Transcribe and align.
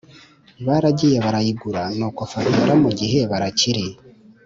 baragiye 0.65 1.17
barayigura 1.25 1.81
nuko 1.97 2.21
fabiora 2.31 2.73
mugihe 2.83 3.19
barakiri 3.31 3.85